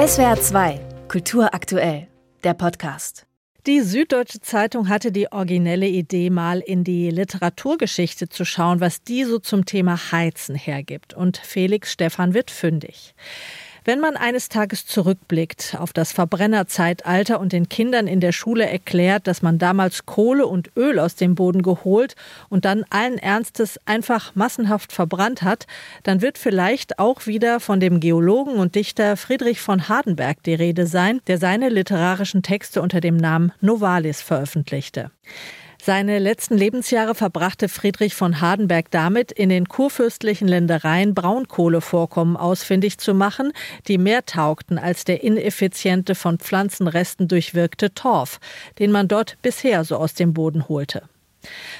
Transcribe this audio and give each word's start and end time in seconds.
SWR 0.00 0.40
2, 0.40 0.80
Kultur 1.08 1.52
aktuell, 1.52 2.08
der 2.42 2.54
Podcast. 2.54 3.26
Die 3.66 3.82
Süddeutsche 3.82 4.40
Zeitung 4.40 4.88
hatte 4.88 5.12
die 5.12 5.30
originelle 5.30 5.88
Idee, 5.88 6.30
mal 6.30 6.60
in 6.60 6.84
die 6.84 7.10
Literaturgeschichte 7.10 8.30
zu 8.30 8.46
schauen, 8.46 8.80
was 8.80 9.02
die 9.02 9.24
so 9.24 9.38
zum 9.38 9.66
Thema 9.66 10.10
Heizen 10.10 10.54
hergibt. 10.54 11.12
Und 11.12 11.36
Felix 11.36 11.92
Stephan 11.92 12.32
wird 12.32 12.50
fündig. 12.50 13.14
Wenn 13.84 14.00
man 14.00 14.16
eines 14.16 14.48
Tages 14.48 14.84
zurückblickt 14.86 15.76
auf 15.78 15.92
das 15.92 16.12
Verbrennerzeitalter 16.12 17.40
und 17.40 17.52
den 17.52 17.68
Kindern 17.68 18.06
in 18.06 18.20
der 18.20 18.32
Schule 18.32 18.68
erklärt, 18.68 19.26
dass 19.26 19.40
man 19.40 19.58
damals 19.58 20.04
Kohle 20.04 20.46
und 20.46 20.70
Öl 20.76 20.98
aus 20.98 21.14
dem 21.14 21.34
Boden 21.34 21.62
geholt 21.62 22.14
und 22.48 22.64
dann 22.64 22.84
allen 22.90 23.16
Ernstes 23.16 23.78
einfach 23.86 24.34
massenhaft 24.34 24.92
verbrannt 24.92 25.42
hat, 25.42 25.66
dann 26.02 26.20
wird 26.20 26.36
vielleicht 26.36 26.98
auch 26.98 27.26
wieder 27.26 27.60
von 27.60 27.80
dem 27.80 28.00
Geologen 28.00 28.54
und 28.54 28.74
Dichter 28.74 29.16
Friedrich 29.16 29.60
von 29.60 29.88
Hardenberg 29.88 30.42
die 30.42 30.54
Rede 30.54 30.86
sein, 30.86 31.20
der 31.26 31.38
seine 31.38 31.70
literarischen 31.70 32.42
Texte 32.42 32.82
unter 32.82 33.00
dem 33.00 33.16
Namen 33.16 33.52
Novalis 33.60 34.20
veröffentlichte. 34.20 35.10
Seine 35.82 36.18
letzten 36.18 36.58
Lebensjahre 36.58 37.14
verbrachte 37.14 37.70
Friedrich 37.70 38.14
von 38.14 38.42
Hardenberg 38.42 38.90
damit, 38.90 39.32
in 39.32 39.48
den 39.48 39.66
kurfürstlichen 39.66 40.46
Ländereien 40.46 41.14
Braunkohlevorkommen 41.14 42.36
ausfindig 42.36 42.98
zu 42.98 43.14
machen, 43.14 43.52
die 43.88 43.96
mehr 43.96 44.26
taugten 44.26 44.78
als 44.78 45.04
der 45.04 45.22
ineffiziente, 45.22 46.14
von 46.14 46.38
Pflanzenresten 46.38 47.28
durchwirkte 47.28 47.94
Torf, 47.94 48.40
den 48.78 48.92
man 48.92 49.08
dort 49.08 49.38
bisher 49.40 49.84
so 49.84 49.96
aus 49.96 50.12
dem 50.12 50.34
Boden 50.34 50.68
holte. 50.68 51.08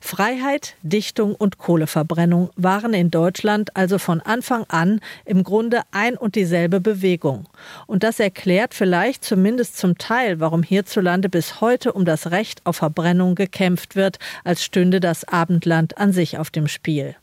Freiheit, 0.00 0.74
Dichtung 0.82 1.34
und 1.34 1.58
Kohleverbrennung 1.58 2.50
waren 2.56 2.94
in 2.94 3.10
Deutschland 3.10 3.74
also 3.76 3.98
von 3.98 4.20
Anfang 4.20 4.64
an 4.68 5.00
im 5.24 5.44
Grunde 5.44 5.82
ein 5.90 6.16
und 6.16 6.34
dieselbe 6.34 6.80
Bewegung. 6.80 7.48
Und 7.86 8.02
das 8.02 8.20
erklärt 8.20 8.74
vielleicht 8.74 9.24
zumindest 9.24 9.78
zum 9.78 9.98
Teil, 9.98 10.40
warum 10.40 10.62
hierzulande 10.62 11.28
bis 11.28 11.60
heute 11.60 11.92
um 11.92 12.04
das 12.04 12.30
Recht 12.30 12.60
auf 12.64 12.76
Verbrennung 12.76 13.34
gekämpft 13.34 13.96
wird, 13.96 14.18
als 14.44 14.62
stünde 14.62 15.00
das 15.00 15.26
Abendland 15.26 15.98
an 15.98 16.12
sich 16.12 16.38
auf 16.38 16.50
dem 16.50 16.68
Spiel. 16.68 17.16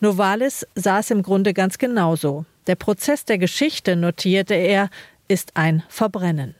Novalis 0.00 0.66
sah 0.74 1.00
es 1.00 1.10
im 1.10 1.22
Grunde 1.22 1.54
ganz 1.54 1.78
genauso. 1.78 2.44
Der 2.66 2.74
Prozess 2.74 3.24
der 3.24 3.38
Geschichte, 3.38 3.96
notierte 3.96 4.54
er, 4.54 4.90
ist 5.28 5.56
ein 5.56 5.82
Verbrennen. 5.88 6.54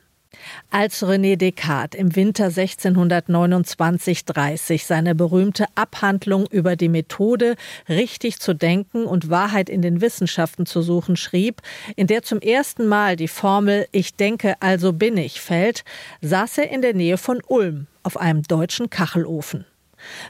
Als 0.71 1.03
René 1.03 1.37
Descartes 1.37 1.99
im 1.99 2.15
Winter 2.15 2.49
1629-30 2.49 4.87
seine 4.87 5.15
berühmte 5.15 5.67
Abhandlung 5.75 6.47
über 6.51 6.77
die 6.77 6.89
Methode, 6.89 7.57
richtig 7.89 8.39
zu 8.39 8.55
denken 8.55 9.05
und 9.05 9.31
Wahrheit 9.31 9.69
in 9.69 9.83
den 9.83 10.01
Wissenschaften 10.01 10.67
zu 10.67 10.83
suchen, 10.83 11.17
schrieb, 11.17 11.63
in 11.97 12.07
der 12.07 12.23
zum 12.23 12.41
ersten 12.41 12.87
Mal 12.87 13.17
die 13.17 13.29
Formel 13.29 13.89
Ich 13.91 14.15
denke, 14.15 14.55
also 14.61 14.93
bin 14.93 15.17
ich 15.17 15.41
fällt, 15.41 15.85
saß 16.21 16.59
er 16.59 16.71
in 16.71 16.83
der 16.83 16.95
Nähe 16.95 17.19
von 17.19 17.43
Ulm 17.47 17.87
auf 18.03 18.17
einem 18.17 18.43
deutschen 18.43 18.91
Kachelofen. 18.91 19.65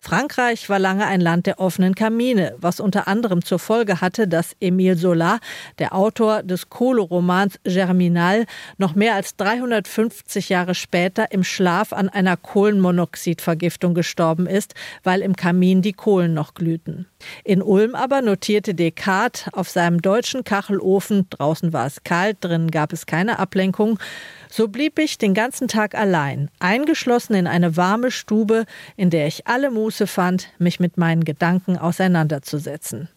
Frankreich 0.02 0.68
war 0.68 0.78
lange 0.78 1.06
ein 1.06 1.20
Land 1.20 1.46
der 1.46 1.60
offenen 1.60 1.94
Kamine, 1.94 2.54
was 2.58 2.80
unter 2.80 3.08
anderem 3.08 3.44
zur 3.44 3.58
Folge 3.58 4.00
hatte, 4.00 4.28
dass 4.28 4.56
Émile 4.60 4.96
Zola, 4.96 5.38
der 5.78 5.94
Autor 5.94 6.42
des 6.42 6.70
Kohleromans 6.70 7.58
Germinal, 7.64 8.46
noch 8.78 8.94
mehr 8.94 9.14
als 9.14 9.36
350 9.36 10.48
Jahre 10.48 10.74
später 10.74 11.32
im 11.32 11.44
Schlaf 11.44 11.92
an 11.92 12.08
einer 12.08 12.36
Kohlenmonoxidvergiftung 12.36 13.94
gestorben 13.94 14.46
ist, 14.46 14.74
weil 15.02 15.20
im 15.22 15.36
Kamin 15.36 15.82
die 15.82 15.92
Kohlen 15.92 16.34
noch 16.34 16.54
glühten. 16.54 17.06
In 17.44 17.62
Ulm 17.62 17.94
aber 17.94 18.22
notierte 18.22 18.74
Descartes 18.74 19.46
auf 19.52 19.68
seinem 19.68 20.00
deutschen 20.00 20.44
Kachelofen, 20.44 21.26
draußen 21.30 21.72
war 21.72 21.86
es 21.86 22.02
kalt, 22.02 22.38
drinnen 22.40 22.70
gab 22.70 22.92
es 22.92 23.06
keine 23.06 23.38
Ablenkung, 23.38 23.98
so 24.48 24.68
blieb 24.68 24.98
ich 24.98 25.18
den 25.18 25.34
ganzen 25.34 25.68
Tag 25.68 25.94
allein, 25.94 26.50
eingeschlossen 26.58 27.34
in 27.34 27.46
eine 27.46 27.76
warme 27.76 28.10
Stube, 28.10 28.64
in 28.96 29.10
der 29.10 29.26
ich 29.26 29.46
alle 29.46 29.59
Muße 29.68 30.06
fand, 30.06 30.48
mich 30.58 30.80
mit 30.80 30.96
meinen 30.96 31.24
Gedanken 31.24 31.76
auseinanderzusetzen. 31.76 33.10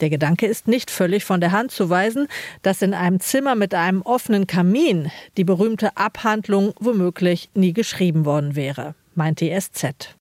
Der 0.00 0.10
Gedanke 0.10 0.46
ist 0.46 0.68
nicht 0.68 0.90
völlig 0.90 1.24
von 1.24 1.40
der 1.40 1.50
Hand 1.50 1.72
zu 1.72 1.90
weisen, 1.90 2.28
dass 2.62 2.82
in 2.82 2.94
einem 2.94 3.18
Zimmer 3.18 3.56
mit 3.56 3.74
einem 3.74 4.02
offenen 4.02 4.46
Kamin 4.46 5.10
die 5.36 5.44
berühmte 5.44 5.96
Abhandlung 5.96 6.72
womöglich 6.78 7.50
nie 7.54 7.72
geschrieben 7.72 8.24
worden 8.24 8.54
wäre, 8.54 8.94
meint 9.14 9.40
die 9.40 9.50
SZ. 9.58 10.14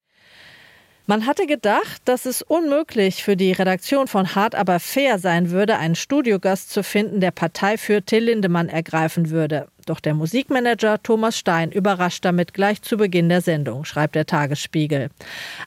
Man 1.09 1.25
hatte 1.25 1.47
gedacht, 1.47 2.03
dass 2.05 2.27
es 2.27 2.43
unmöglich 2.43 3.23
für 3.23 3.35
die 3.35 3.51
Redaktion 3.51 4.07
von 4.07 4.35
Hart 4.35 4.53
aber 4.53 4.79
fair 4.79 5.17
sein 5.17 5.49
würde, 5.49 5.77
einen 5.77 5.95
Studiogast 5.95 6.69
zu 6.69 6.83
finden, 6.83 7.19
der 7.19 7.31
Partei 7.31 7.77
für 7.77 8.03
Till 8.03 8.25
Lindemann 8.25 8.69
ergreifen 8.69 9.31
würde. 9.31 9.69
Doch 9.89 9.99
der 9.99 10.13
Musikmanager 10.13 11.01
Thomas 11.01 11.35
Stein 11.35 11.71
überrascht 11.71 12.23
damit 12.23 12.53
gleich 12.53 12.83
zu 12.83 12.95
Beginn 12.95 13.27
der 13.27 13.41
Sendung, 13.41 13.85
schreibt 13.85 14.13
der 14.13 14.27
Tagesspiegel. 14.27 15.09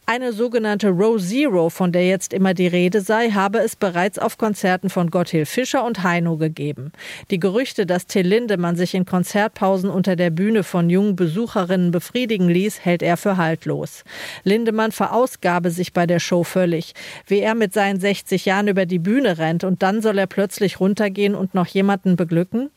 Eine 0.06 0.32
sogenannte 0.32 0.90
Row 0.90 1.20
Zero, 1.20 1.70
von 1.70 1.90
der 1.90 2.06
jetzt 2.06 2.32
immer 2.32 2.54
die 2.54 2.68
Rede 2.68 3.00
sei, 3.00 3.30
habe 3.30 3.58
es 3.58 3.74
bereits 3.74 4.20
auf 4.20 4.38
Konzerten 4.38 4.90
von 4.90 5.10
Gotthilf 5.10 5.48
Fischer 5.48 5.84
und 5.84 6.04
Heino 6.04 6.36
gegeben. 6.36 6.92
Die 7.32 7.40
Gerüchte, 7.40 7.84
dass 7.84 8.06
Till 8.06 8.24
Lindemann 8.24 8.76
sich 8.76 8.94
in 8.94 9.06
Konzertpausen 9.06 9.90
unter 9.90 10.14
der 10.14 10.30
Bühne 10.30 10.62
von 10.62 10.88
jungen 10.88 11.16
Besucherinnen 11.16 11.90
befriedigen 11.90 12.48
ließ, 12.48 12.84
hält 12.84 13.02
er 13.02 13.16
für 13.16 13.38
haltlos. 13.38 14.04
Lindemann 14.44 14.92
verausgabe 14.92 15.72
sich 15.72 15.92
bei 15.92 16.06
der 16.06 16.20
Show 16.20 16.44
völlig. 16.44 16.94
Wie 17.26 17.40
er 17.40 17.56
mit 17.56 17.74
seinen 17.74 17.98
60 17.98 18.44
Jahren 18.44 18.68
über 18.68 18.86
die 18.86 19.00
Bühne 19.00 19.38
rennt 19.38 19.64
und 19.64 19.82
dann 19.82 20.00
soll 20.00 20.16
er 20.16 20.28
plötzlich 20.28 20.78
runtergehen 20.78 21.34
und 21.34 21.54
noch 21.54 21.66
jemanden 21.66 22.14
beglücken? 22.14 22.70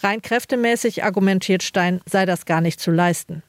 Rein 0.00 0.22
kräftemäßig 0.22 1.04
argumentiert 1.04 1.62
Stein, 1.62 2.00
sei 2.06 2.26
das 2.26 2.46
gar 2.46 2.60
nicht 2.60 2.80
zu 2.80 2.90
leisten. 2.90 3.42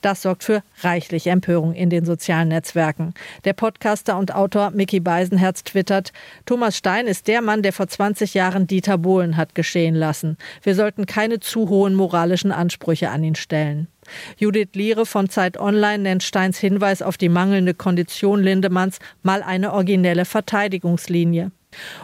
Das 0.00 0.22
sorgt 0.22 0.44
für 0.44 0.62
reichlich 0.82 1.26
Empörung 1.26 1.74
in 1.74 1.90
den 1.90 2.04
sozialen 2.04 2.48
Netzwerken. 2.48 3.14
Der 3.44 3.52
Podcaster 3.52 4.18
und 4.18 4.34
Autor 4.34 4.70
Mickey 4.70 5.00
Beisenherz 5.00 5.64
twittert, 5.64 6.12
Thomas 6.46 6.76
Stein 6.76 7.06
ist 7.06 7.28
der 7.28 7.42
Mann, 7.42 7.62
der 7.62 7.72
vor 7.72 7.86
20 7.86 8.34
Jahren 8.34 8.66
Dieter 8.66 8.98
Bohlen 8.98 9.36
hat 9.36 9.54
geschehen 9.54 9.94
lassen. 9.94 10.36
Wir 10.62 10.74
sollten 10.74 11.06
keine 11.06 11.40
zu 11.40 11.68
hohen 11.68 11.94
moralischen 11.94 12.52
Ansprüche 12.52 13.10
an 13.10 13.24
ihn 13.24 13.34
stellen. 13.34 13.88
Judith 14.36 14.70
Liere 14.74 15.06
von 15.06 15.28
Zeit 15.28 15.58
Online 15.58 16.02
nennt 16.02 16.22
Steins 16.22 16.58
Hinweis 16.58 17.02
auf 17.02 17.16
die 17.16 17.28
mangelnde 17.28 17.74
Kondition 17.74 18.42
Lindemanns 18.42 18.98
mal 19.22 19.42
eine 19.42 19.72
originelle 19.72 20.24
Verteidigungslinie. 20.24 21.52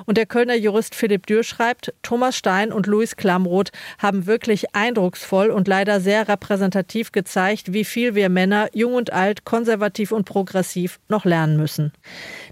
Und 0.04 0.18
der 0.18 0.26
Kölner 0.26 0.54
Jurist 0.54 0.94
Philipp 0.94 1.26
Dürr 1.26 1.42
schreibt, 1.44 1.92
Thomas 2.02 2.36
Stein 2.36 2.72
und 2.72 2.86
Louis 2.86 3.16
Klamroth 3.16 3.72
haben 3.98 4.26
wirklich 4.26 4.74
eindrucksvoll 4.74 5.50
und 5.50 5.68
leider 5.68 6.00
sehr 6.00 6.28
repräsentativ 6.28 7.12
gezeigt, 7.12 7.72
wie 7.72 7.84
viel 7.84 8.14
wir 8.14 8.28
Männer, 8.28 8.68
jung 8.72 8.94
und 8.94 9.12
alt, 9.12 9.44
konservativ 9.44 10.12
und 10.12 10.24
progressiv, 10.24 10.98
noch 11.08 11.24
lernen 11.24 11.56
müssen. 11.56 11.92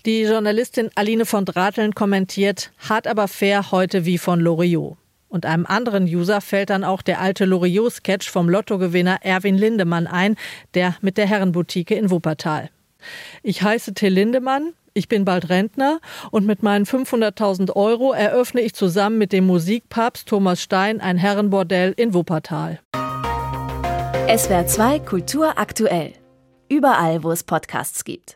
Die 0.07 0.23
Journalistin 0.23 0.91
Aline 0.95 1.27
von 1.27 1.45
Drateln 1.45 1.95
kommentiert, 1.95 2.73
hart 2.79 3.07
aber 3.07 3.29
fair 3.29 3.71
heute 3.71 4.05
wie 4.05 4.19
von 4.19 4.41
Loriot. 4.41 4.97
Und 5.35 5.47
einem 5.47 5.67
anderen 5.67 6.05
User 6.05 6.41
fällt 6.41 6.71
dann 6.71 6.85
auch 6.85 7.03
der 7.03 7.21
alte 7.21 7.45
Loriot-Sketch 7.45 8.31
vom 8.31 8.49
Lottogewinner 8.49 9.19
Erwin 9.23 9.59
Lindemann 9.59 10.07
ein, 10.07 10.37
der 10.75 10.95
mit 11.01 11.19
der 11.19 11.27
Herrenboutique 11.27 11.91
in 11.91 12.11
Wuppertal. 12.11 12.71
Ich 13.43 13.61
heiße 13.63 13.95
Till 13.95 14.13
Lindemann, 14.13 14.75
ich 14.95 15.09
bin 15.09 15.25
bald 15.25 15.49
Rentner 15.49 16.01
und 16.31 16.47
mit 16.47 16.63
meinen 16.63 16.87
500.000 16.87 17.75
Euro 17.77 18.13
eröffne 18.13 18.61
ich 18.63 18.75
zusammen 18.75 19.19
mit 19.19 19.33
dem 19.33 19.47
Musikpapst 19.47 20.27
Thomas 20.29 20.63
Stein 20.63 21.01
ein 21.01 21.19
Herrenbordell 21.19 21.93
in 21.97 22.15
Wuppertal. 22.15 22.81
SWR 24.35 24.67
2 24.67 25.01
Kultur 25.01 25.59
aktuell. 25.59 26.15
Überall, 26.71 27.23
wo 27.23 27.31
es 27.31 27.45
Podcasts 27.45 28.05
gibt. 28.05 28.33